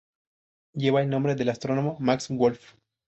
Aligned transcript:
Lleva 0.73 1.03
el 1.03 1.09
nombre 1.11 1.35
del 1.35 1.49
astrónomo 1.49 1.95
Max 1.99 2.29
Wolf. 2.31 2.73